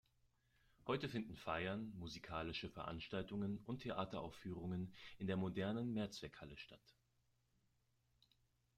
Heute 0.87 1.07
finden 1.07 1.35
Feiern, 1.35 1.93
musikalische 1.99 2.71
Veranstaltungen 2.71 3.59
und 3.65 3.83
Theateraufführungen 3.83 4.95
in 5.19 5.27
der 5.27 5.37
modernen 5.37 5.93
Mehrzweckhalle 5.93 6.57
statt. 6.57 6.95